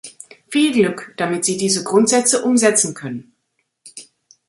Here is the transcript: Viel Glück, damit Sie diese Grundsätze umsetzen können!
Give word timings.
Viel 0.47 0.71
Glück, 0.71 1.13
damit 1.17 1.45
Sie 1.45 1.57
diese 1.57 1.83
Grundsätze 1.83 2.41
umsetzen 2.43 2.95
können! 2.95 3.35